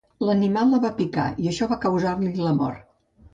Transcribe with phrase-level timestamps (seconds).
[0.27, 2.83] L'animal la va picar i això va causar-li la mort.